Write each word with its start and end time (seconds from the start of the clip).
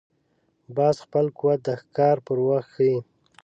باز 0.75 0.95
خپل 1.05 1.25
قوت 1.39 1.59
د 1.63 1.69
ښکار 1.81 2.17
پر 2.25 2.37
وخت 2.47 2.69
ښيي 2.75 2.97